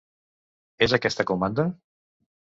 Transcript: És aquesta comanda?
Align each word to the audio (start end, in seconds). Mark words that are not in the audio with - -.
És 0.85 0.95
aquesta 0.97 1.25
comanda? 1.31 1.67